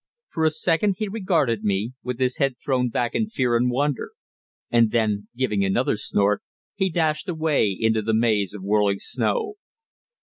[0.29, 4.13] For a second he regarded me, with his head thrown back in fear and wonder;
[4.71, 6.41] and then, giving another snort,
[6.73, 9.57] he dashed away into the maze of whirling snow.